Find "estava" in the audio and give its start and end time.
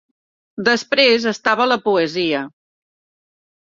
1.33-1.71